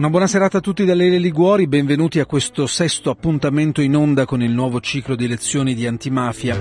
[0.00, 4.24] Una buona serata a tutti da Lele Liguori, benvenuti a questo sesto appuntamento in onda
[4.24, 6.58] con il nuovo ciclo di lezioni di antimafia,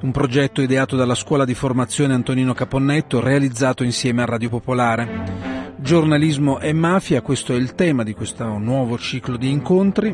[0.00, 5.72] un progetto ideato dalla scuola di formazione Antonino Caponnetto, realizzato insieme a Radio Popolare.
[5.76, 10.12] Giornalismo e mafia, questo è il tema di questo nuovo ciclo di incontri.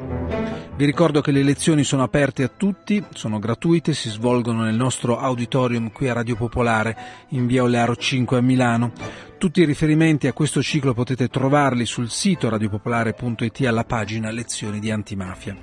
[0.77, 5.19] Vi ricordo che le lezioni sono aperte a tutti, sono gratuite, si svolgono nel nostro
[5.19, 6.95] auditorium qui a Radio Popolare
[7.31, 9.30] in via Olearo 5 a Milano.
[9.41, 14.91] Tutti i riferimenti a questo ciclo potete trovarli sul sito radiopopolare.it alla pagina Lezioni di
[14.91, 15.57] antimafia.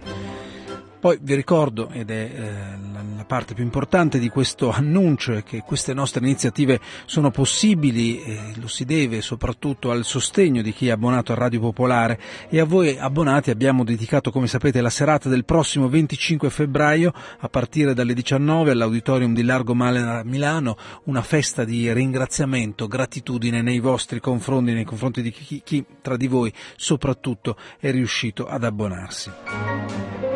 [1.00, 5.62] Poi vi ricordo, ed è eh, la parte più importante di questo annuncio, è che
[5.62, 10.92] queste nostre iniziative sono possibili e lo si deve soprattutto al sostegno di chi è
[10.92, 12.20] abbonato a Radio Popolare
[12.50, 17.48] e a voi abbonati abbiamo dedicato, come sapete, la serata del prossimo 25 febbraio a
[17.48, 24.20] partire dalle 19 all'Auditorium di Largo Male Milano, una festa di ringraziamento, gratitudine nei vostri
[24.20, 30.27] confronti, nei confronti di chi, chi tra di voi soprattutto è riuscito ad abbonarsi.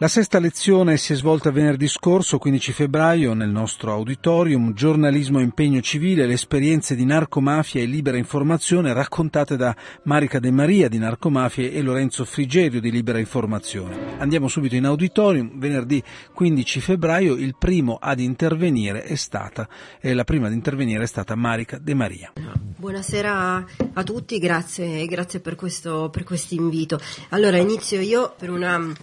[0.00, 5.42] La sesta lezione si è svolta venerdì scorso, 15 febbraio, nel nostro auditorium, giornalismo e
[5.42, 10.98] impegno civile, le esperienze di narcomafia e libera informazione raccontate da Marica De Maria di
[10.98, 14.16] Narcomafia e Lorenzo Frigerio di Libera Informazione.
[14.18, 16.00] Andiamo subito in auditorium, venerdì
[16.32, 19.68] 15 febbraio, il primo ad intervenire è stata,
[20.00, 22.32] eh, la prima ad intervenire è stata Marica De Maria.
[22.76, 27.00] Buonasera a tutti, grazie, grazie per questo per invito.
[27.30, 28.94] Allora inizio io per una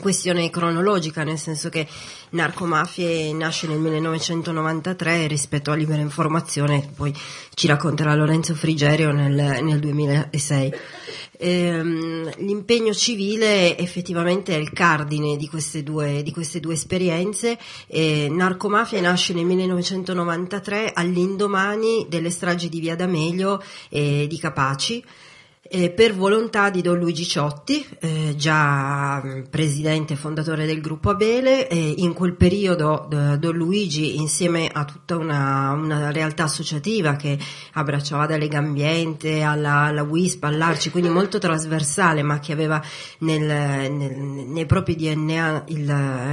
[0.00, 1.86] questione cronologica, nel senso che
[2.30, 7.14] Narcomafie nasce nel 1993 rispetto a Libera Informazione, poi
[7.54, 10.74] ci racconterà Lorenzo Frigerio nel, nel 2006.
[11.38, 17.58] Ehm, l'impegno civile effettivamente è il cardine di queste due, di queste due esperienze.
[17.86, 25.04] Eh, Narcomafia nasce nel 1993 all'indomani delle stragi di Via D'Amelio e di Capaci
[25.74, 31.10] eh, per volontà di Don Luigi Ciotti, eh, già mm, presidente e fondatore del gruppo
[31.10, 37.36] Abele, eh, in quel periodo Don Luigi insieme a tutta una, una, realtà associativa che
[37.72, 42.80] abbracciava da Legambiente alla, alla WISP, all'Arci, quindi molto trasversale, ma che aveva
[43.18, 45.86] nel, nel, nei propri DNA il,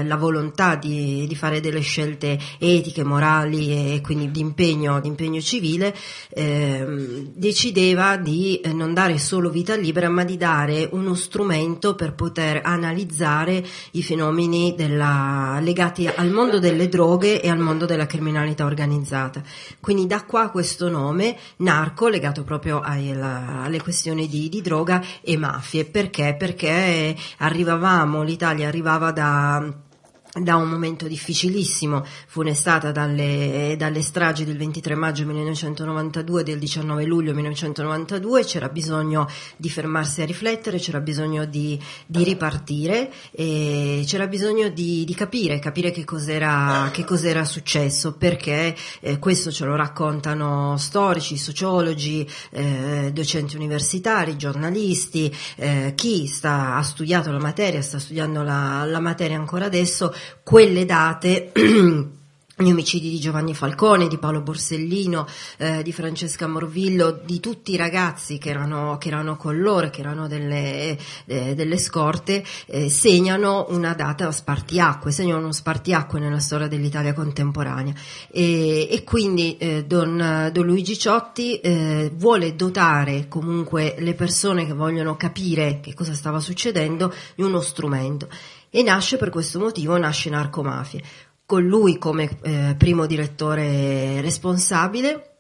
[0.06, 5.42] la volontà di, di, fare delle scelte etiche, morali e quindi di impegno, di impegno
[5.42, 5.96] civile,
[6.30, 12.62] ehm, decideva di eh, non dare vita libera, ma di dare uno strumento per poter
[12.64, 19.42] analizzare i fenomeni della, legati al mondo delle droghe e al mondo della criminalità organizzata.
[19.80, 25.04] Quindi da qua questo nome, narco, legato proprio ai, la, alle questioni di, di droga
[25.22, 25.86] e mafie.
[25.86, 26.36] Perché?
[26.38, 29.90] Perché arrivavamo, l'Italia arrivava da
[30.34, 37.04] da un momento difficilissimo, funestata dalle, dalle, stragi del 23 maggio 1992 e del 19
[37.04, 39.28] luglio 1992, c'era bisogno
[39.58, 45.60] di fermarsi a riflettere, c'era bisogno di, di ripartire e c'era bisogno di, di capire,
[45.60, 53.12] capire che cos'era, che cos'era successo, perché eh, questo ce lo raccontano storici, sociologi, eh,
[53.14, 59.36] docenti universitari, giornalisti, eh, chi sta, ha studiato la materia, sta studiando la, la materia
[59.36, 61.52] ancora adesso, quelle date
[62.62, 65.28] gli omicidi di Giovanni Falcone, di Paolo Borsellino,
[65.58, 70.02] eh, di Francesca Morvillo, di tutti i ragazzi che erano, che erano con loro, che
[70.02, 76.68] erano delle, eh, delle scorte, eh, segnano una data spartiacque, segnano uno spartiacque nella storia
[76.68, 77.94] dell'Italia contemporanea.
[78.30, 84.74] E, e quindi eh, Don, Don, Luigi Ciotti eh, vuole dotare comunque le persone che
[84.74, 88.28] vogliono capire che cosa stava succedendo di uno strumento
[88.72, 91.04] e nasce per questo motivo, nasce Narcomafie,
[91.46, 95.31] con lui come eh, primo direttore responsabile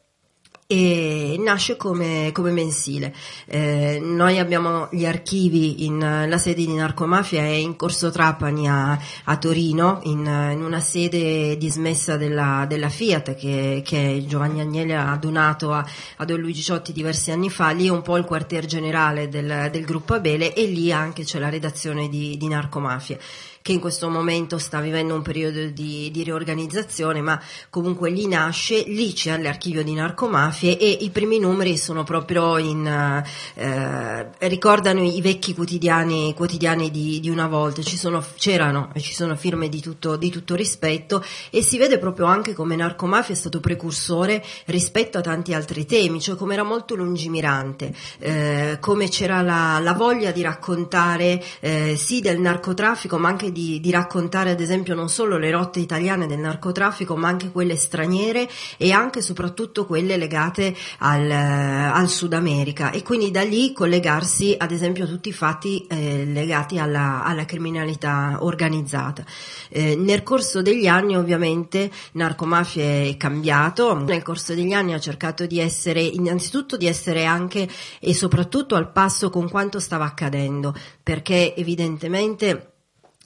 [0.72, 3.14] e nasce come, come mensile.
[3.46, 8.98] Eh, noi abbiamo gli archivi in la sede di Narcomafia è in Corso Trapani a,
[9.26, 15.18] a Torino, in, in, una sede dismessa della, della Fiat che, che, Giovanni Agnelli ha
[15.18, 15.86] donato a,
[16.16, 19.68] a, Don Luigi Ciotti diversi anni fa, lì è un po' il quartier generale del,
[19.74, 23.18] del gruppo Abele e lì anche c'è la redazione di, di Narcomafia
[23.62, 28.84] che in questo momento sta vivendo un periodo di, di riorganizzazione, ma comunque lì nasce,
[28.88, 33.24] lì c'è l'archivio di narcomafie e i primi numeri sono proprio in,
[33.54, 39.36] eh, ricordano i vecchi quotidiani, quotidiani di, di, una volta, sono, c'erano e ci sono
[39.36, 43.60] firme di tutto, di tutto rispetto e si vede proprio anche come narcomafia è stato
[43.60, 49.80] precursore rispetto a tanti altri temi, cioè come era molto lungimirante, eh, come c'era la,
[49.80, 54.96] la, voglia di raccontare eh, sì del narcotraffico ma anche di, di, raccontare ad esempio
[54.96, 59.86] non solo le rotte italiane del narcotraffico ma anche quelle straniere e anche e soprattutto
[59.86, 65.30] quelle legate al, al Sud America e quindi da lì collegarsi ad esempio a tutti
[65.30, 69.24] i fatti eh, legati alla, alla, criminalità organizzata.
[69.70, 75.46] Eh, nel corso degli anni ovviamente Narcomafia è cambiato, nel corso degli anni ha cercato
[75.46, 77.68] di essere innanzitutto di essere anche
[78.00, 82.71] e soprattutto al passo con quanto stava accadendo perché evidentemente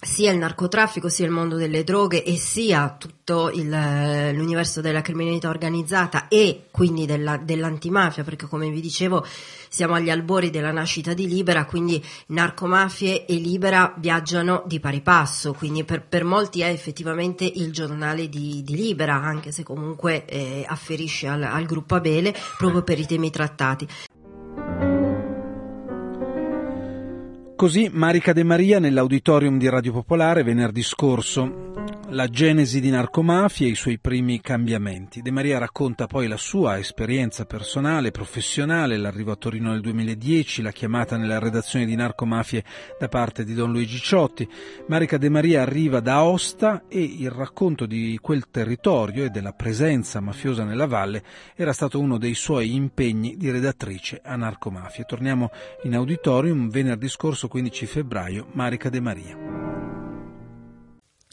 [0.06, 3.70] sia il narcotraffico, sia il mondo delle droghe e sia tutto il,
[4.34, 9.26] l'universo della criminalità organizzata e quindi della, dell'antimafia, perché come vi dicevo
[9.68, 15.54] siamo agli albori della nascita di Libera, quindi narcomafie e Libera viaggiano di pari passo,
[15.54, 20.64] quindi per, per molti è effettivamente il giornale di, di Libera, anche se comunque eh,
[20.68, 23.88] afferisce al, al gruppo Abele proprio per i temi trattati.
[27.56, 33.72] Così Marica De Maria nell'auditorium di Radio Popolare venerdì scorso la genesi di narcomafia e
[33.72, 35.22] i suoi primi cambiamenti.
[35.22, 40.72] De Maria racconta poi la sua esperienza personale, professionale, l'arrivo a Torino nel 2010, la
[40.72, 42.64] chiamata nella redazione di narcomafie
[42.98, 44.48] da parte di Don Luigi Ciotti.
[44.88, 50.22] Marica De Maria arriva da Aosta e il racconto di quel territorio e della presenza
[50.22, 51.22] mafiosa nella valle
[51.54, 55.04] era stato uno dei suoi impegni di redattrice a narcomafie.
[55.04, 55.50] Torniamo
[55.84, 59.75] in auditorium venerdì scorso 15 febbraio, Marica De Maria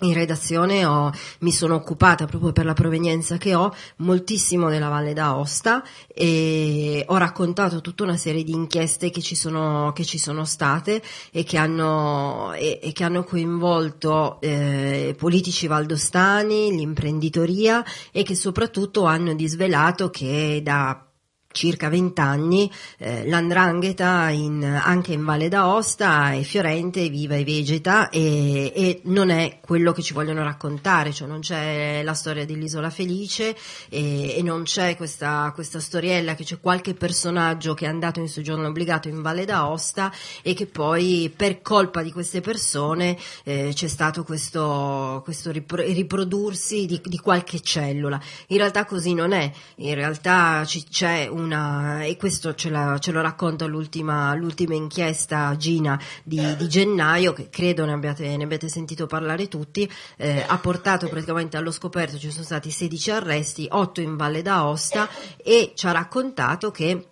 [0.00, 5.12] in redazione ho, mi sono occupata proprio per la provenienza che ho moltissimo della Valle
[5.12, 10.44] d'Aosta e ho raccontato tutta una serie di inchieste che ci sono, che ci sono
[10.44, 18.34] state e che hanno, e, e che hanno coinvolto eh, politici valdostani, l'imprenditoria e che
[18.34, 21.06] soprattutto hanno disvelato che da
[21.52, 28.72] circa vent'anni eh, l'andrangheta in, anche in Valle d'Aosta è fiorente, viva e vegeta e,
[28.74, 33.56] e, non è quello che ci vogliono raccontare, cioè non c'è la storia dell'isola felice
[33.88, 38.28] e, e non c'è questa, questa, storiella che c'è qualche personaggio che è andato in
[38.28, 40.12] soggiorno obbligato in Valle d'Aosta
[40.42, 47.00] e che poi per colpa di queste persone eh, c'è stato questo, questo riprodursi di,
[47.04, 48.20] di, qualche cellula.
[48.48, 52.96] In realtà così non è, in realtà c- c'è un una, e questo ce, la,
[52.98, 58.44] ce lo racconta l'ultima, l'ultima, inchiesta Gina di, di, gennaio, che credo ne abbiate, ne
[58.44, 63.66] abbiate sentito parlare tutti, eh, ha portato praticamente allo scoperto, ci sono stati 16 arresti,
[63.70, 67.08] 8 in Valle d'Aosta e ci ha raccontato che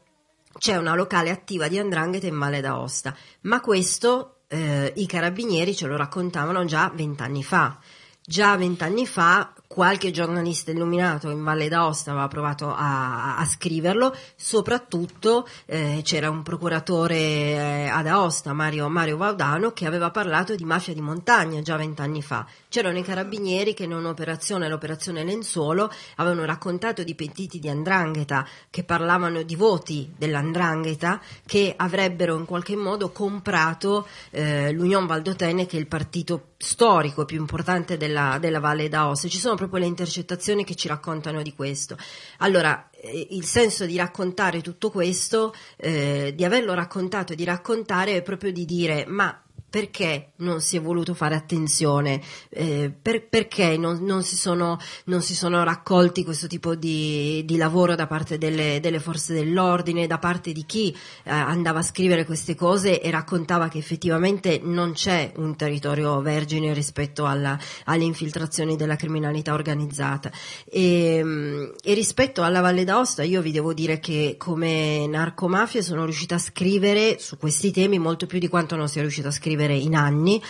[0.58, 5.86] c'è una locale attiva di Andrangheta in Valle d'Aosta, ma questo eh, i carabinieri ce
[5.86, 7.78] lo raccontavano già vent'anni fa.
[8.22, 15.46] Già vent'anni fa qualche giornalista illuminato in Valle d'Aosta aveva provato a, a scriverlo, soprattutto
[15.66, 20.92] eh, c'era un procuratore eh, ad Aosta, Mario, Mario Vaudano, che aveva parlato di mafia
[20.92, 22.44] di montagna già vent'anni fa.
[22.68, 28.82] C'erano i carabinieri che in un'operazione, l'operazione Lenzuolo, avevano raccontato di pentiti di Andrangheta che
[28.82, 35.80] parlavano di voti dell'Andrangheta che avrebbero in qualche modo comprato eh, l'Union Valdotene che è
[35.80, 39.28] il partito storico più importante della, della Valle d'Aosta.
[39.28, 41.98] Ci sono proprio le intercettazioni che ci raccontano di questo.
[42.38, 48.16] Allora, eh, il senso di raccontare tutto questo, eh, di averlo raccontato e di raccontare
[48.16, 49.38] è proprio di dire ma
[49.70, 55.22] perché non si è voluto fare attenzione, eh, per, perché non, non, si sono, non,
[55.22, 60.18] si sono, raccolti questo tipo di, di lavoro da parte delle, delle, forze dell'ordine, da
[60.18, 60.90] parte di chi
[61.22, 66.74] eh, andava a scrivere queste cose e raccontava che effettivamente non c'è un territorio vergine
[66.74, 70.32] rispetto alla, alle infiltrazioni della criminalità organizzata.
[70.64, 76.34] E, e rispetto alla Valle d'Aosta io vi devo dire che come narcomafia sono riuscita
[76.34, 79.74] a scrivere su questi temi molto più di quanto non sia riuscita a scrivere scrivere
[79.74, 80.42] in anni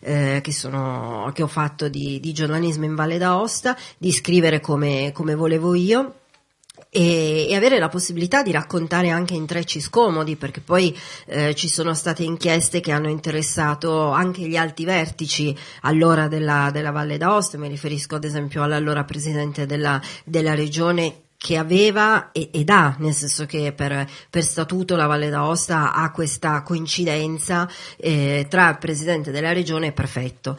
[0.00, 5.10] eh, che, sono, che, ho fatto di, di, giornalismo in Valle d'Aosta, di scrivere come,
[5.12, 6.14] come volevo io.
[6.90, 10.96] E, e, avere la possibilità di raccontare anche intrecci scomodi, perché poi
[11.26, 16.90] eh, ci sono state inchieste che hanno interessato anche gli alti vertici allora della, della
[16.90, 22.96] Valle d'Aosta, mi riferisco ad esempio all'allora presidente della, della regione che aveva ed ha,
[22.98, 28.78] nel senso che per, per statuto la Valle d'Aosta ha questa coincidenza eh, tra il
[28.78, 30.58] presidente della regione e il prefetto.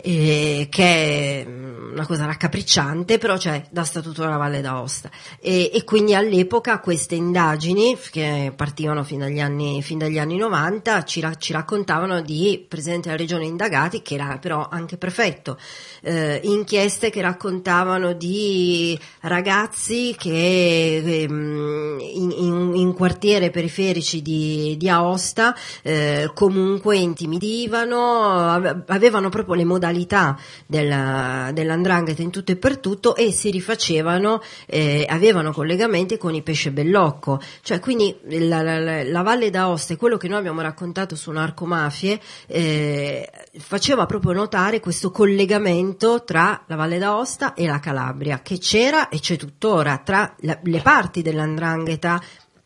[0.00, 5.10] Eh, che mm, una cosa raccapricciante, però c'è da Statuto della Valle d'Aosta.
[5.40, 11.04] E, e quindi all'epoca queste indagini, che partivano fin dagli anni, fin dagli anni 90,
[11.04, 15.58] ci, ci raccontavano di Presidente della Regione indagati, che era però anche prefetto,
[16.02, 24.88] eh, inchieste che raccontavano di ragazzi che ehm, in, in, in, quartiere periferici di, di
[24.88, 33.14] Aosta eh, comunque intimidivano, avevano proprio le modalità della, dell'andrangheta in tutto e per tutto
[33.14, 37.40] e si rifacevano, eh, avevano collegamenti con i pesce bellocco.
[37.62, 42.20] Cioè, quindi la, la, la Valle d'Aosta e quello che noi abbiamo raccontato su narcomafie
[42.46, 49.08] eh, faceva proprio notare questo collegamento tra la Valle d'Aosta e la Calabria, che c'era
[49.08, 52.20] e c'è tuttora tra la, le parti dell'andrangheta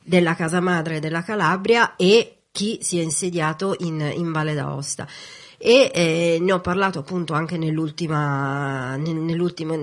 [0.04, 5.06] della casa madre della Calabria e chi si è insediato in, in Valle d'Aosta
[5.64, 9.76] e eh, ne ho parlato appunto anche nell'ultima, nell'ultima,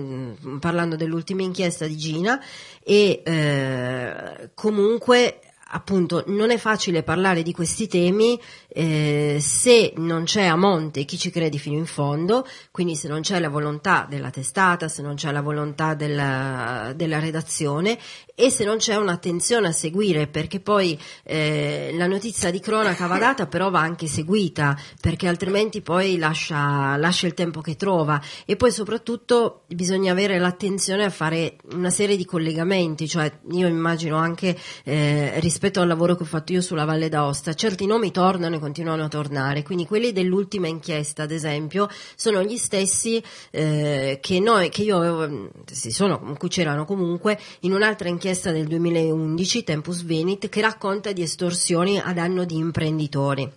[0.58, 2.38] parlando dell'ultima inchiesta di Gina
[2.84, 5.40] e eh, comunque
[5.72, 11.18] appunto non è facile parlare di questi temi eh, se non c'è a monte chi
[11.18, 15.14] ci crede fino in fondo, quindi se non c'è la volontà della testata, se non
[15.14, 17.98] c'è la volontà della, della redazione
[18.34, 23.18] e se non c'è un'attenzione a seguire, perché poi eh, la notizia di cronaca va
[23.18, 28.20] data, però va anche seguita, perché altrimenti poi lascia, lascia il tempo che trova.
[28.46, 34.16] E poi soprattutto bisogna avere l'attenzione a fare una serie di collegamenti, cioè io immagino
[34.16, 38.56] anche eh, rispetto al lavoro che ho fatto io sulla Valle d'Aosta, certi nomi tornano
[38.56, 44.40] e continuano a tornare, quindi quelli dell'ultima inchiesta, ad esempio, sono gli stessi eh, che
[44.40, 50.48] noi, che io avevo, si sono, c'erano comunque in un'altra inchiesta del 2011, Tempus Venit,
[50.48, 53.50] che racconta di estorsioni a danno di imprenditori.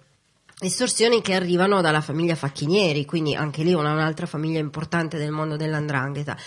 [0.60, 5.58] Estorsioni che arrivano dalla famiglia Facchinieri, quindi anche lì una, un'altra famiglia importante del mondo
[5.58, 6.38] dell'andrangheta.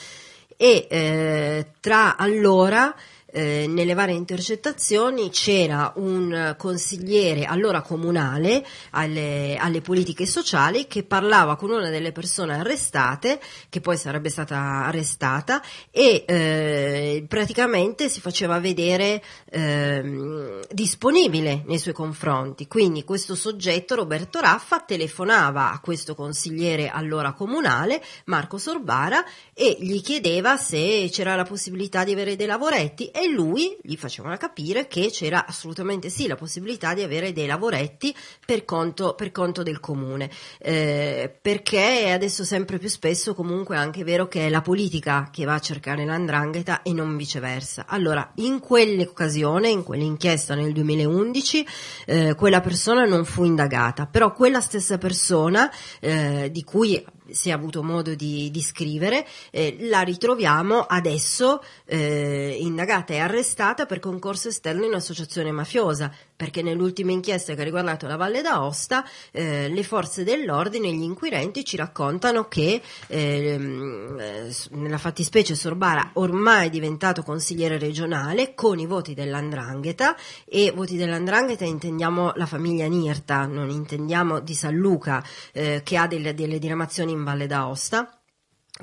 [0.57, 2.95] E eh, tra allora
[3.37, 11.57] eh, nelle varie intercettazioni c'era un consigliere allora comunale alle, alle, politiche sociali che parlava
[11.57, 13.39] con una delle persone arrestate,
[13.69, 21.93] che poi sarebbe stata arrestata, e eh, praticamente si faceva vedere eh, disponibile nei suoi
[21.93, 22.67] confronti.
[22.67, 30.01] Quindi questo soggetto, Roberto Raffa, telefonava a questo consigliere allora comunale, Marco Sorbara, e gli
[30.01, 35.11] chiedeva se c'era la possibilità di avere dei lavoretti e lui gli faceva capire che
[35.11, 38.15] c'era assolutamente sì la possibilità di avere dei lavoretti
[38.45, 44.05] per conto, per conto del comune, eh, perché è adesso sempre più spesso comunque anche
[44.05, 47.87] vero che è la politica che va a cercare l'andrangheta e non viceversa.
[47.89, 51.67] Allora, in quell'occasione, in quell'inchiesta nel 2011,
[52.07, 57.53] eh, quella persona non fu indagata, però quella stessa persona eh, di cui si è
[57.53, 64.49] avuto modo di, di scrivere, eh, la ritroviamo adesso eh, indagata e arrestata per concorso
[64.49, 69.83] esterno in associazione mafiosa, perché nell'ultima inchiesta che ha riguardato la Valle d'Aosta eh, le
[69.83, 77.23] forze dell'ordine, gli inquirenti ci raccontano che ehm, eh, nella fattispecie Sorbara ormai è diventato
[77.23, 80.15] consigliere regionale con i voti dell'Andrangheta
[80.45, 86.07] e voti dell'Andrangheta intendiamo la famiglia Nirta, non intendiamo di San Luca eh, che ha
[86.07, 88.21] delle, delle diramazioni in Valle d'Aosta.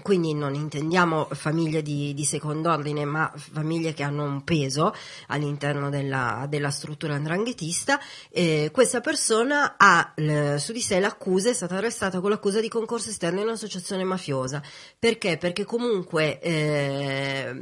[0.01, 4.91] Quindi non intendiamo famiglie di, di, secondo ordine, ma famiglie che hanno un peso
[5.27, 7.99] all'interno della, della struttura andranghetista.
[8.31, 12.69] Eh, questa persona ha l, su di sé l'accusa, è stata arrestata con l'accusa di
[12.69, 14.63] concorso esterno in un'associazione mafiosa.
[14.97, 15.37] Perché?
[15.37, 17.55] Perché comunque eh,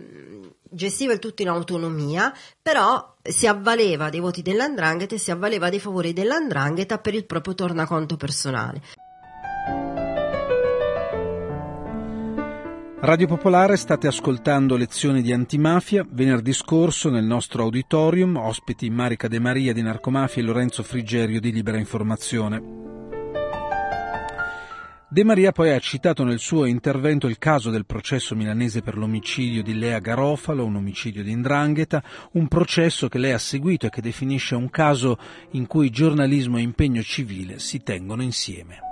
[0.69, 5.81] gestiva il tutto in autonomia, però si avvaleva dei voti dell'andrangheta e si avvaleva dei
[5.81, 8.81] favori dell'andrangheta per il proprio tornaconto personale.
[13.03, 16.05] Radio Popolare state ascoltando lezioni di antimafia.
[16.08, 21.51] Venerdì scorso nel nostro auditorium ospiti Marica De Maria di Narcomafia e Lorenzo Frigerio di
[21.51, 22.62] Libera Informazione.
[25.10, 29.63] De Maria poi ha citato nel suo intervento il caso del processo milanese per l'omicidio
[29.63, 32.03] di Lea Garofalo, un omicidio di Indrangheta,
[32.34, 35.17] un processo che lei ha seguito e che definisce un caso
[35.53, 38.90] in cui giornalismo e impegno civile si tengono insieme.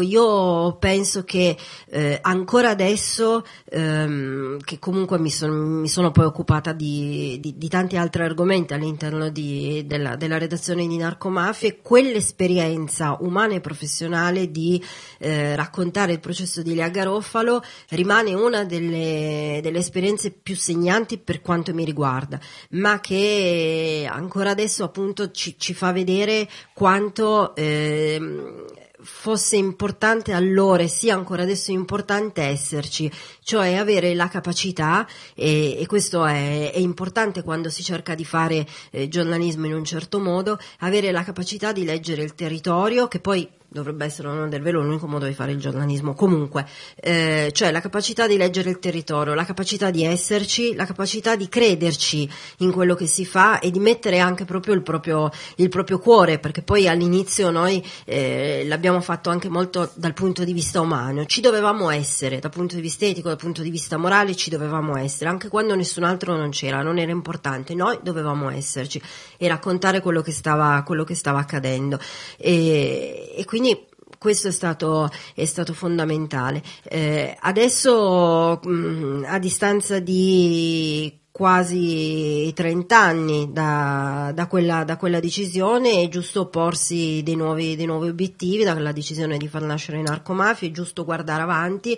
[0.00, 1.56] Io penso che
[1.88, 7.68] eh, ancora adesso, ehm, che comunque mi, son, mi, sono poi occupata di, di, di
[7.68, 14.82] tanti altri argomenti all'interno di, della, della, redazione di Narcomafie, quell'esperienza umana e professionale di
[15.18, 21.40] eh, raccontare il processo di Lea Garofalo rimane una delle, delle, esperienze più segnanti per
[21.40, 22.38] quanto mi riguarda,
[22.70, 27.54] ma che ancora adesso appunto ci, ci fa vedere quanto...
[27.54, 33.10] Eh, fosse importante allora e sia ancora adesso importante esserci,
[33.42, 38.66] cioè avere la capacità, e, e questo è, è, importante quando si cerca di fare
[38.90, 43.48] eh, giornalismo in un certo modo, avere la capacità di leggere il territorio, che poi
[43.70, 46.14] dovrebbe essere non del velo l'unico modo di fare il giornalismo.
[46.14, 51.36] Comunque, eh, cioè la capacità di leggere il territorio, la capacità di esserci, la capacità
[51.36, 55.68] di crederci in quello che si fa e di mettere anche proprio il proprio, il
[55.68, 60.80] proprio cuore, perché poi all'inizio noi eh, l'abbiamo fatto anche molto dal punto di vista
[60.80, 61.24] umano.
[61.24, 64.96] Ci dovevamo essere, dal punto di vista etico, dal punto di vista morale, ci dovevamo
[64.96, 67.74] essere, anche quando nessun altro non c'era, non era importante.
[67.74, 69.00] Noi dovevamo esserci
[69.36, 71.98] e raccontare quello che stava, quello che stava accadendo.
[72.36, 73.86] E, e quindi quindi
[74.16, 76.62] questo è stato, è stato fondamentale.
[76.82, 85.20] Eh, adesso mh, mm, a distanza di quasi 30 anni da, da, quella, da, quella,
[85.20, 90.68] decisione è giusto porsi dei nuovi, dei nuovi obiettivi, dalla decisione di far nascere narcomafia,
[90.68, 91.96] è giusto guardare avanti,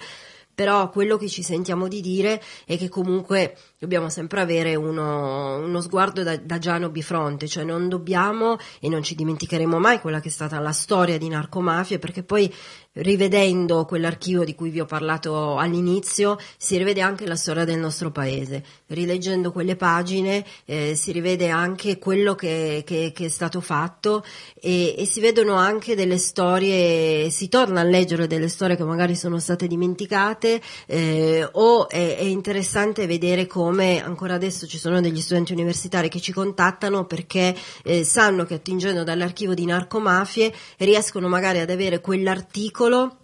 [0.55, 5.81] però quello che ci sentiamo di dire è che comunque dobbiamo sempre avere uno, uno
[5.81, 10.29] sguardo da, da Giano bifronte, cioè non dobbiamo e non ci dimenticheremo mai quella che
[10.29, 12.55] è stata la storia di narcomafie, perché poi
[12.95, 18.13] rivedendo quell'archivio di cui vi ho parlato all'inizio, si rivede anche la storia del nostro
[18.13, 18.63] paese.
[18.87, 24.23] Rileggendo quelle pagine eh, si rivede anche quello che, che, che è stato fatto
[24.61, 29.17] e, e, si vedono anche delle storie, si torna a leggere delle storie che magari
[29.17, 35.21] sono state dimenticate eh, o è, è interessante vedere come ancora adesso ci sono degli
[35.21, 41.59] studenti universitari che ci contattano perché eh, sanno che attingendo dall'archivio di narcomafie riescono magari
[41.59, 43.17] ad avere quell'articolo articolo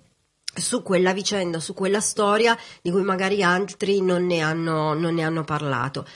[0.54, 5.22] su quella vicenda, su quella storia di cui magari altri non ne hanno, non ne
[5.22, 6.06] hanno parlato.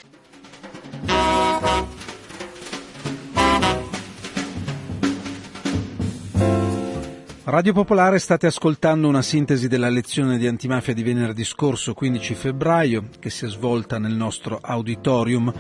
[7.45, 13.09] Radio Popolare state ascoltando una sintesi della lezione di antimafia di venerdì scorso 15 febbraio
[13.19, 15.53] che si è svolta nel nostro auditorium.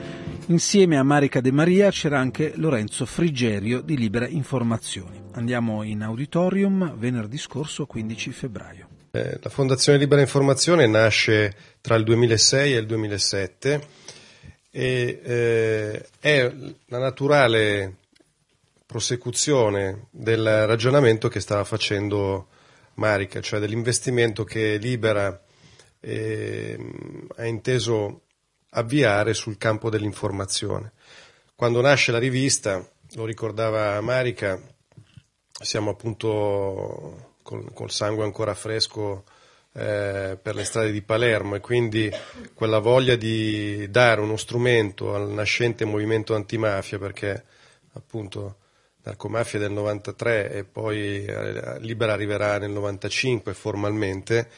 [0.46, 5.20] Insieme a Marica De Maria c'era anche Lorenzo Frigerio di Libera Informazioni.
[5.32, 8.88] Andiamo in auditorium venerdì scorso 15 febbraio.
[9.10, 13.86] Eh, la Fondazione Libera Informazione nasce tra il 2006 e il 2007
[14.70, 16.54] e eh, è
[16.86, 17.96] la naturale
[18.92, 22.48] prosecuzione del ragionamento che stava facendo
[22.96, 25.42] Marica, cioè dell'investimento che Libera
[25.98, 26.78] eh,
[27.36, 28.24] ha inteso
[28.68, 30.92] avviare sul campo dell'informazione.
[31.54, 34.60] Quando nasce la rivista, lo ricordava Marica,
[35.50, 39.24] siamo appunto col, col sangue ancora fresco
[39.72, 42.10] eh, per le strade di Palermo e quindi
[42.52, 47.42] quella voglia di dare uno strumento al nascente movimento antimafia perché
[47.94, 48.56] appunto
[49.02, 54.48] narcomafia del 93 e poi eh, Libera arriverà nel 95 formalmente,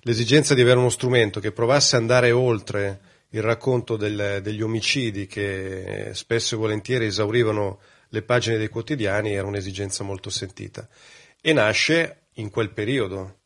[0.00, 5.26] l'esigenza di avere uno strumento che provasse ad andare oltre il racconto del, degli omicidi
[5.26, 7.80] che spesso e volentieri esaurivano
[8.10, 10.88] le pagine dei quotidiani era un'esigenza molto sentita.
[11.40, 13.40] E nasce in quel periodo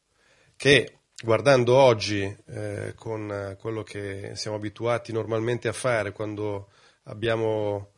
[0.56, 6.68] che guardando oggi eh, con quello che siamo abituati normalmente a fare quando
[7.04, 7.89] abbiamo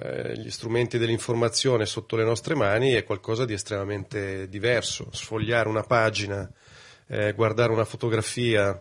[0.00, 5.08] eh, gli strumenti dell'informazione sotto le nostre mani è qualcosa di estremamente diverso.
[5.12, 6.50] Sfogliare una pagina,
[7.08, 8.80] eh, guardare una fotografia,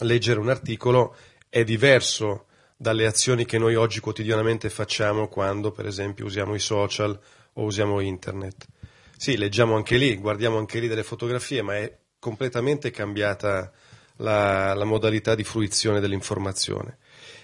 [0.00, 1.14] leggere un articolo
[1.48, 2.46] è diverso
[2.76, 7.18] dalle azioni che noi oggi quotidianamente facciamo quando, per esempio, usiamo i social
[7.52, 8.66] o usiamo internet.
[9.16, 13.70] Sì, leggiamo anche lì, guardiamo anche lì delle fotografie, ma è completamente cambiata
[14.16, 16.98] la, la modalità di fruizione dell'informazione.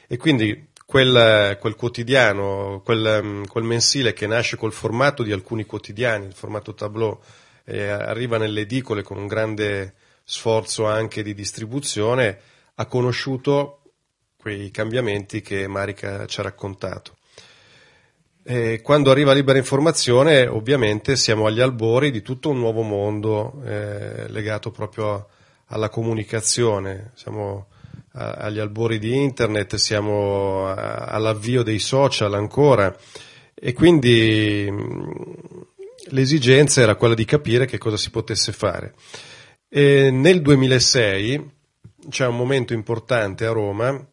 [0.08, 5.66] E quindi quel, quel quotidiano, quel, mm, quel, mensile che nasce col formato di alcuni
[5.66, 7.20] quotidiani, il formato tableau,
[7.64, 9.94] eh, arriva nelle edicole con un grande
[10.24, 12.38] sforzo anche di distribuzione,
[12.76, 13.80] ha conosciuto
[14.38, 17.16] quei cambiamenti che Marica ci ha raccontato.
[18.44, 24.28] E quando arriva Libera Informazione, ovviamente siamo agli albori di tutto un nuovo mondo eh,
[24.28, 25.28] legato proprio
[25.66, 27.10] alla comunicazione.
[27.14, 27.66] Siamo
[28.16, 32.96] agli albori di internet, siamo all'avvio dei social ancora
[33.54, 34.72] e quindi
[36.08, 38.94] l'esigenza era quella di capire che cosa si potesse fare.
[39.68, 41.50] E nel 2006
[42.08, 44.08] c'è un momento importante a Roma,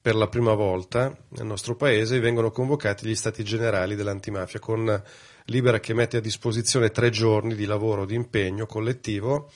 [0.00, 5.02] per la prima volta nel nostro paese vengono convocati gli stati generali dell'antimafia con
[5.46, 9.50] Libera che mette a disposizione tre giorni di lavoro, di impegno collettivo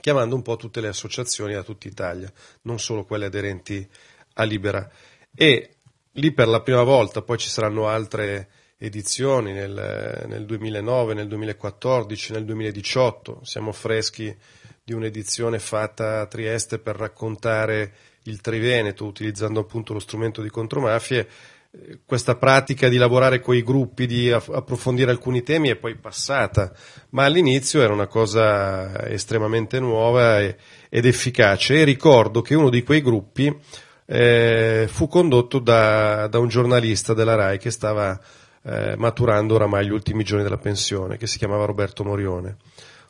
[0.00, 3.86] chiamando un po' tutte le associazioni da tutta Italia, non solo quelle aderenti
[4.34, 4.88] a Libera.
[5.34, 5.76] E
[6.12, 8.48] lì per la prima volta, poi ci saranno altre
[8.78, 13.40] edizioni nel, nel 2009, nel 2014, nel 2018.
[13.42, 14.34] Siamo freschi
[14.82, 17.92] di un'edizione fatta a Trieste per raccontare
[18.24, 21.28] il Triveneto utilizzando appunto lo strumento di contromafie.
[22.04, 26.72] Questa pratica di lavorare con i gruppi, di approfondire alcuni temi è poi passata,
[27.10, 30.56] ma all'inizio era una cosa estremamente nuova ed
[31.06, 33.56] efficace e ricordo che uno di quei gruppi
[34.04, 38.18] eh, fu condotto da, da, un giornalista della RAI che stava
[38.64, 42.56] eh, maturando oramai gli ultimi giorni della pensione, che si chiamava Roberto Morione.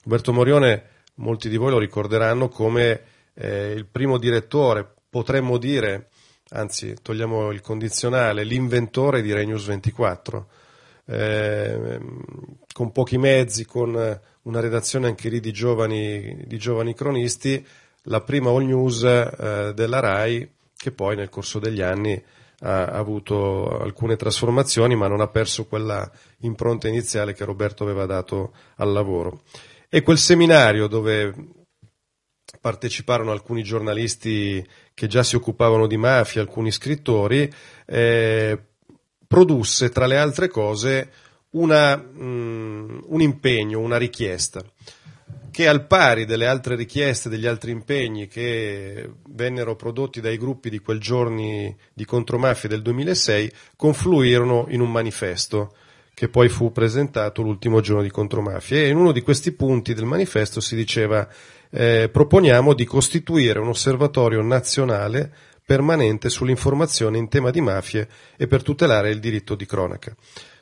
[0.05, 0.83] Roberto Morione,
[1.15, 3.01] molti di voi lo ricorderanno come
[3.33, 6.10] eh, il primo direttore, potremmo dire,
[6.51, 10.47] anzi togliamo il condizionale, l'inventore di Renews 24.
[11.07, 11.99] Eh,
[12.73, 17.65] con pochi mezzi, con una redazione anche lì di giovani, di giovani cronisti,
[18.05, 22.23] la prima all news eh, della RAI, che poi nel corso degli anni
[22.63, 26.11] ha avuto alcune trasformazioni, ma non ha perso quella
[26.41, 29.43] impronta iniziale che Roberto aveva dato al lavoro.
[29.89, 31.35] E quel seminario dove
[32.61, 37.51] parteciparono alcuni giornalisti che già si occupavano di mafia, alcuni scrittori,
[37.87, 38.59] eh,
[39.27, 41.11] produsse tra le altre cose
[41.51, 44.65] una, mh, un impegno, una richiesta
[45.51, 50.79] che al pari delle altre richieste, degli altri impegni che vennero prodotti dai gruppi di
[50.79, 55.75] quel giorni di contromafia del 2006, confluirono in un manifesto
[56.15, 58.79] che poi fu presentato l'ultimo giorno di contromafia.
[58.79, 61.29] E in uno di questi punti del manifesto si diceva
[61.71, 65.33] eh, proponiamo di costituire un osservatorio nazionale
[65.65, 70.15] permanente sull'informazione in tema di mafie e per tutelare il diritto di cronaca.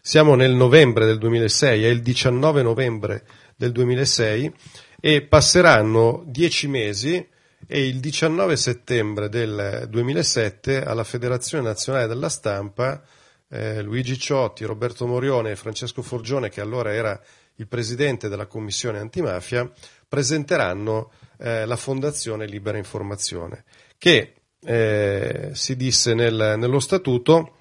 [0.03, 3.25] Siamo nel novembre del 2006, è il 19 novembre
[3.57, 4.53] del 2006
[5.01, 7.27] e passeranno dieci mesi
[7.67, 13.03] e il 19 settembre del 2007 alla Federazione Nazionale della Stampa
[13.51, 17.19] eh, Luigi Ciotti, Roberto Morione e Francesco Forgione, che allora era
[17.57, 19.69] il presidente della Commissione Antimafia,
[20.09, 23.65] presenteranno eh, la Fondazione Libera Informazione,
[23.99, 27.55] che eh, si disse nel, nello statuto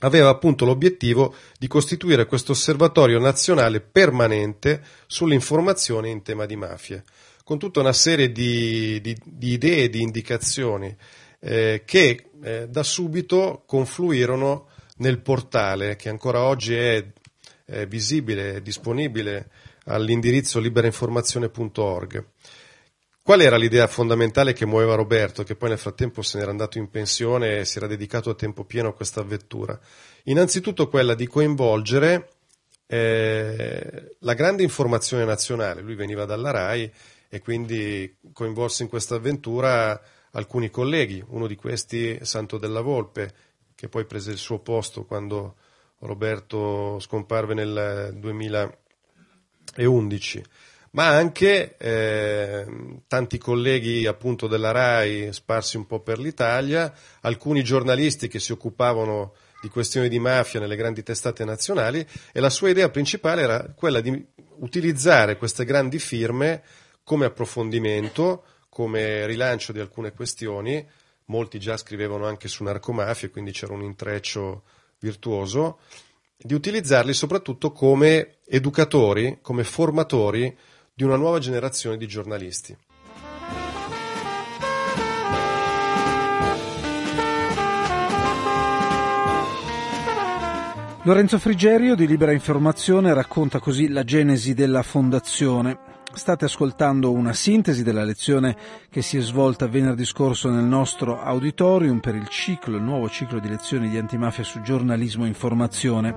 [0.00, 7.04] aveva appunto l'obiettivo di costituire questo osservatorio nazionale permanente sull'informazione in tema di mafie,
[7.44, 10.94] con tutta una serie di, di, di idee e di indicazioni
[11.40, 17.04] eh, che eh, da subito confluirono nel portale che ancora oggi è,
[17.64, 19.50] è visibile, è disponibile
[19.84, 22.26] all'indirizzo liberainformazione.org.
[23.22, 26.90] Qual era l'idea fondamentale che muoveva Roberto, che poi nel frattempo se n'era andato in
[26.90, 29.78] pensione e si era dedicato a tempo pieno a questa avventura?
[30.24, 32.28] Innanzitutto quella di coinvolgere
[32.86, 35.80] eh, la grande informazione nazionale.
[35.80, 36.92] Lui veniva dalla RAI
[37.30, 39.98] e quindi coinvolse in questa avventura
[40.32, 43.32] alcuni colleghi, uno di questi Santo della Volpe,
[43.74, 45.56] che poi prese il suo posto quando
[46.00, 48.12] Roberto scomparve nel
[49.74, 50.42] 2011
[50.94, 52.66] ma anche eh,
[53.08, 59.34] tanti colleghi appunto della RAI sparsi un po' per l'Italia, alcuni giornalisti che si occupavano
[59.60, 64.00] di questioni di mafia nelle grandi testate nazionali e la sua idea principale era quella
[64.00, 64.24] di
[64.58, 66.62] utilizzare queste grandi firme
[67.02, 70.86] come approfondimento, come rilancio di alcune questioni,
[71.26, 74.62] molti già scrivevano anche su narcomafia, quindi c'era un intreccio
[75.00, 75.78] virtuoso,
[76.36, 80.56] di utilizzarli soprattutto come educatori, come formatori
[80.92, 82.76] di una nuova generazione di giornalisti.
[91.06, 95.93] Lorenzo Frigerio di Libera Informazione racconta così la genesi della fondazione.
[96.14, 98.56] State ascoltando una sintesi della lezione
[98.88, 103.40] che si è svolta venerdì scorso nel nostro auditorium per il ciclo, il nuovo ciclo
[103.40, 106.16] di lezioni di antimafia su giornalismo e informazione.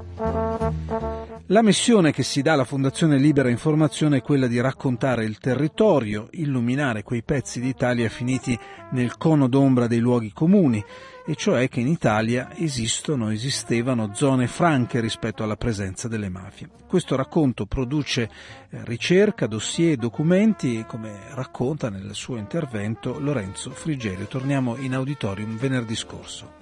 [1.48, 6.28] La missione che si dà alla Fondazione Libera Informazione è quella di raccontare il territorio,
[6.32, 8.58] illuminare quei pezzi d'Italia finiti
[8.92, 10.84] nel cono d'ombra dei luoghi comuni,
[11.30, 16.70] e cioè che in Italia esistono, esistevano zone franche rispetto alla presenza delle mafie.
[16.88, 18.22] Questo racconto produce
[18.70, 24.26] eh, ricerca, dossier, documenti come racconta nel suo intervento Lorenzo Frigerio.
[24.28, 26.54] Torniamo in auditorium venerdì scorso.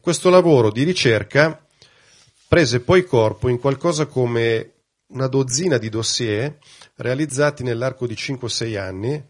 [0.00, 1.60] Questo lavoro di ricerca
[2.46, 4.72] prese poi corpo in qualcosa come
[5.08, 6.58] una dozzina di dossier
[6.94, 9.20] realizzati nell'arco di 5-6 anni,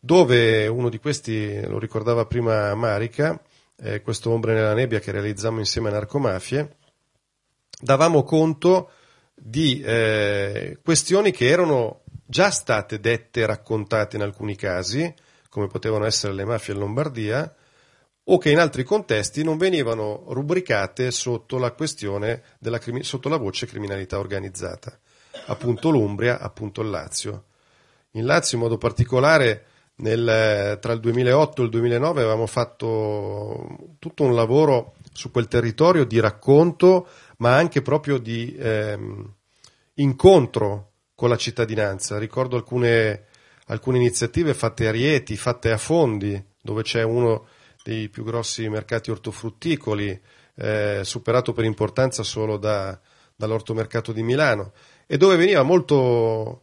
[0.00, 3.38] dove uno di questi, lo ricordava prima Marica,
[3.82, 6.76] eh, questo Ombre nella nebbia che realizzammo insieme a Narcomafie,
[7.80, 8.90] davamo conto
[9.34, 15.12] di eh, questioni che erano già state dette e raccontate in alcuni casi,
[15.48, 17.54] come potevano essere le mafie in Lombardia,
[18.24, 21.74] o che in altri contesti non venivano rubricate sotto la
[22.58, 24.96] della, sotto la voce criminalità organizzata.
[25.46, 27.46] Appunto l'Umbria, appunto il Lazio.
[28.12, 29.66] In Lazio in modo particolare
[30.02, 36.04] nel, tra il 2008 e il 2009 avevamo fatto tutto un lavoro su quel territorio
[36.04, 37.06] di racconto,
[37.38, 39.34] ma anche proprio di ehm,
[39.94, 42.18] incontro con la cittadinanza.
[42.18, 43.26] Ricordo alcune,
[43.66, 47.46] alcune iniziative fatte a Rieti, fatte a Fondi, dove c'è uno
[47.84, 50.20] dei più grossi mercati ortofrutticoli,
[50.56, 52.98] eh, superato per importanza solo da,
[53.36, 54.72] dall'ortomercato di Milano,
[55.06, 56.62] e dove veniva molto,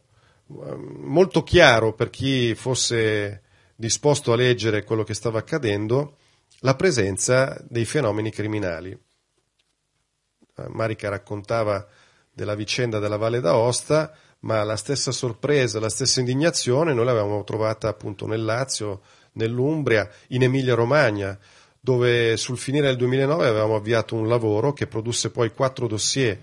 [0.50, 3.44] molto chiaro per chi fosse
[3.76, 6.18] disposto a leggere quello che stava accadendo
[6.62, 8.92] la presenza dei fenomeni criminali.
[8.92, 11.88] Eh, Marica raccontava
[12.34, 17.88] della vicenda della Valle d'Aosta, ma la stessa sorpresa, la stessa indignazione noi l'avevamo trovata
[17.88, 19.02] appunto nel Lazio,
[19.34, 21.38] nell'Umbria, in Emilia-Romagna,
[21.80, 26.38] dove sul finire del 2009 avevamo avviato un lavoro che produsse poi quattro dossier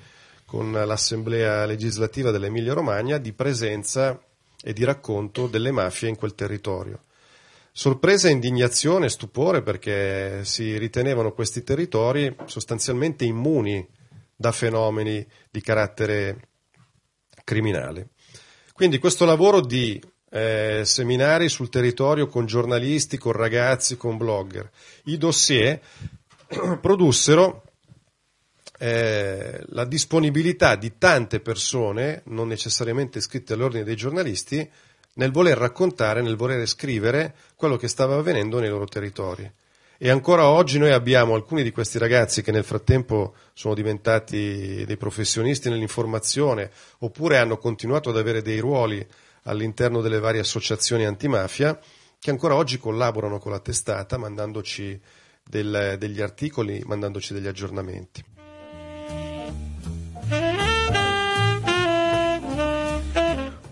[0.46, 4.18] con l'Assemblea legislativa dell'Emilia-Romagna di presenza
[4.62, 7.00] e di racconto delle mafie in quel territorio.
[7.72, 13.86] Sorpresa, indignazione, stupore perché si ritenevano questi territori sostanzialmente immuni
[14.34, 16.48] da fenomeni di carattere
[17.44, 18.08] criminale.
[18.72, 24.70] Quindi questo lavoro di eh, seminari sul territorio con giornalisti, con ragazzi, con blogger,
[25.04, 25.80] i dossier
[26.80, 27.65] produssero
[28.78, 34.68] eh, la disponibilità di tante persone, non necessariamente iscritte all'ordine dei giornalisti,
[35.14, 39.50] nel voler raccontare, nel voler scrivere quello che stava avvenendo nei loro territori.
[39.98, 44.96] E ancora oggi noi abbiamo alcuni di questi ragazzi che nel frattempo sono diventati dei
[44.98, 49.04] professionisti nell'informazione oppure hanno continuato ad avere dei ruoli
[49.44, 51.80] all'interno delle varie associazioni antimafia
[52.18, 55.00] che ancora oggi collaborano con la testata mandandoci
[55.42, 58.35] del, degli articoli, mandandoci degli aggiornamenti.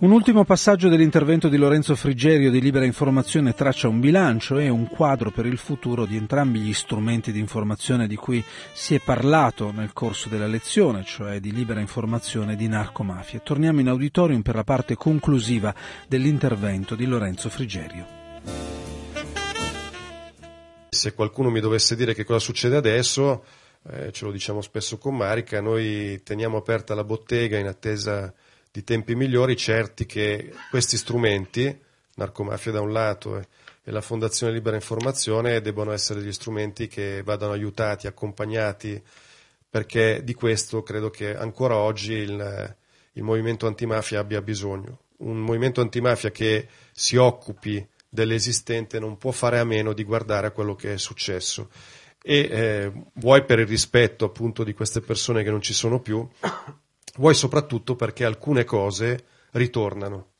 [0.04, 4.86] Un ultimo passaggio dell'intervento di Lorenzo Frigerio di Libera Informazione traccia un bilancio e un
[4.86, 9.70] quadro per il futuro di entrambi gli strumenti di informazione di cui si è parlato
[9.70, 13.40] nel corso della lezione, cioè di Libera Informazione e di narcomafia.
[13.40, 15.74] Torniamo in auditorium per la parte conclusiva
[16.06, 18.06] dell'intervento di Lorenzo Frigerio.
[20.90, 23.42] Se qualcuno mi dovesse dire che cosa succede adesso,
[23.88, 28.30] eh, ce lo diciamo spesso con Marica, noi teniamo aperta la bottega in attesa
[28.74, 31.80] di tempi migliori, certi che questi strumenti,
[32.16, 33.46] narcomafia da un lato e,
[33.84, 39.00] e la Fondazione Libera Informazione, debbano essere gli strumenti che vadano aiutati, accompagnati,
[39.70, 42.76] perché di questo credo che ancora oggi il,
[43.12, 45.02] il movimento antimafia abbia bisogno.
[45.18, 50.50] Un movimento antimafia che si occupi dell'esistente non può fare a meno di guardare a
[50.50, 51.70] quello che è successo
[52.20, 56.26] e eh, vuoi per il rispetto appunto di queste persone che non ci sono più,
[57.16, 60.32] vuoi soprattutto perché alcune cose ritornano,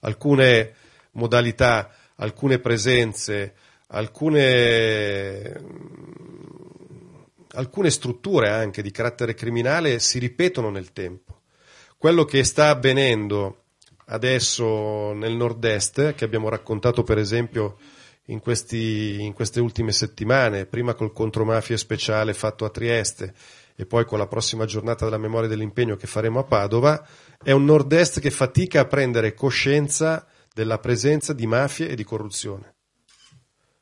[0.00, 0.74] alcune
[1.12, 3.54] modalità, alcune presenze,
[3.88, 5.60] alcune,
[7.52, 11.42] alcune strutture anche di carattere criminale si ripetono nel tempo.
[11.96, 13.62] Quello che sta avvenendo
[14.06, 17.78] adesso nel nord-est, che abbiamo raccontato per esempio
[18.26, 23.34] in, questi, in queste ultime settimane, prima col contromafia speciale fatto a Trieste
[23.76, 27.06] e poi con la prossima giornata della memoria dell'impegno che faremo a Padova,
[27.42, 32.74] è un nord-est che fatica a prendere coscienza della presenza di mafie e di corruzione,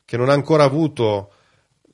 [0.04, 1.32] che non ha ancora avuto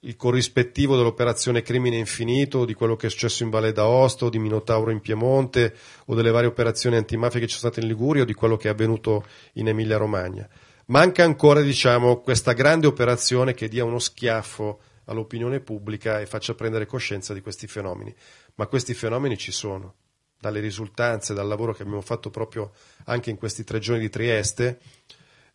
[0.03, 4.93] il corrispettivo dell'operazione Crimine Infinito, di quello che è successo in Valle d'Aosto, di Minotauro
[4.93, 5.75] in Piemonte,
[6.07, 8.69] o delle varie operazioni antimafia che ci sono state in Liguria, o di quello che
[8.69, 10.49] è avvenuto in Emilia Romagna.
[10.87, 16.87] Manca ancora, diciamo, questa grande operazione che dia uno schiaffo all'opinione pubblica e faccia prendere
[16.87, 18.15] coscienza di questi fenomeni.
[18.55, 19.95] Ma questi fenomeni ci sono,
[20.39, 22.73] dalle risultanze, dal lavoro che abbiamo fatto proprio
[23.05, 24.81] anche in questi tre giorni di Trieste,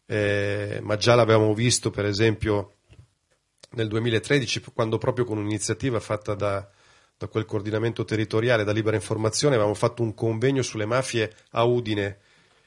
[0.05, 2.75] eh, ma già l'avevamo visto per esempio
[3.71, 6.67] nel 2013, quando proprio con un'iniziativa fatta da,
[7.17, 12.19] da quel coordinamento territoriale, da Libera Informazione, avevamo fatto un convegno sulle mafie a Udine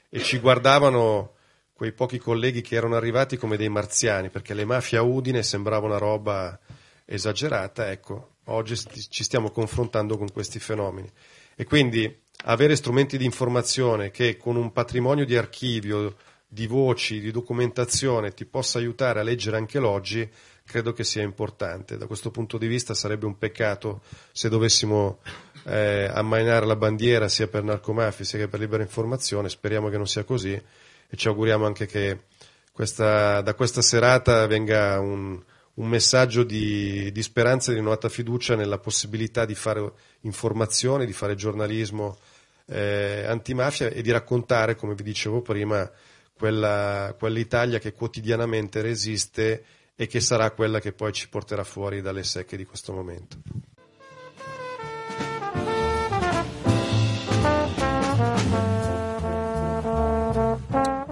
[0.09, 1.35] e ci guardavano
[1.73, 5.85] quei pochi colleghi che erano arrivati come dei marziani, perché le mafie a Udine sembrava
[5.85, 6.59] una roba
[7.07, 11.09] esagerata, ecco, oggi ci stiamo confrontando con questi fenomeni.
[11.55, 16.15] E quindi avere strumenti di informazione che con un patrimonio di archivio,
[16.47, 20.29] di voci, di documentazione ti possa aiutare a leggere anche l'oggi,
[20.65, 21.97] credo che sia importante.
[21.97, 25.19] Da questo punto di vista sarebbe un peccato se dovessimo
[25.65, 30.07] eh, ammainare la bandiera sia per narcomafia sia che per libera informazione, speriamo che non
[30.07, 32.25] sia così e ci auguriamo anche che
[32.71, 35.41] questa, da questa serata venga un,
[35.77, 41.13] un messaggio di, di speranza e di rinnovata fiducia nella possibilità di fare informazione, di
[41.13, 42.17] fare giornalismo
[42.65, 45.89] eh, antimafia e di raccontare, come vi dicevo prima,
[46.33, 49.63] quella, quell'Italia che quotidianamente resiste
[49.95, 53.37] e che sarà quella che poi ci porterà fuori dalle secche di questo momento.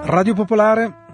[0.08, 1.05] Radio Popolare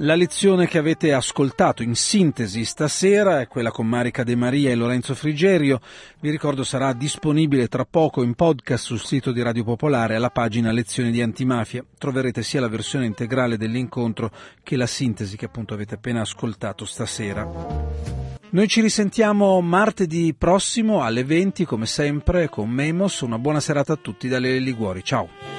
[0.00, 4.74] la lezione che avete ascoltato in sintesi stasera è quella con Marica De Maria e
[4.74, 5.80] Lorenzo Frigerio.
[6.20, 10.72] Vi ricordo sarà disponibile tra poco in podcast sul sito di Radio Popolare alla pagina
[10.72, 11.84] Lezioni di Antimafia.
[11.98, 14.30] Troverete sia la versione integrale dell'incontro
[14.62, 17.46] che la sintesi che appunto avete appena ascoltato stasera.
[18.52, 23.20] Noi ci risentiamo martedì prossimo alle 20 come sempre con Memos.
[23.20, 25.04] Una buona serata a tutti dalle Liguori.
[25.04, 25.49] Ciao!